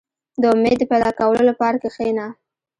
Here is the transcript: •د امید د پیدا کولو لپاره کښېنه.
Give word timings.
•د 0.41 0.43
امید 0.53 0.77
د 0.79 0.83
پیدا 0.91 1.09
کولو 1.19 1.41
لپاره 1.49 1.75
کښېنه. 1.83 2.25